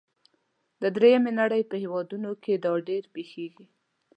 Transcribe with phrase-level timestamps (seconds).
[0.81, 3.65] د دریمې نړۍ په هیوادونو کې دا ډیر پیښیږي.